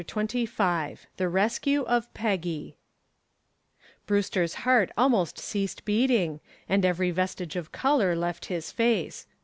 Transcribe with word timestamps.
CHAPTER 0.03 0.35
XXV 0.47 0.97
THE 1.17 1.29
RESCUE 1.29 1.83
OF 1.85 2.11
PEGGY 2.15 2.75
Brewster's 4.07 4.55
heart 4.65 4.89
almost 4.97 5.37
ceased 5.37 5.85
beating, 5.85 6.39
and 6.67 6.83
every 6.83 7.11
vestige 7.11 7.55
of 7.55 7.71
color 7.71 8.15
left 8.15 8.45
his 8.45 8.71
face. 8.71 9.27